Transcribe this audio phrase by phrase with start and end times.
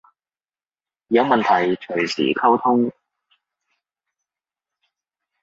[1.09, 2.91] 有問題隨時溝通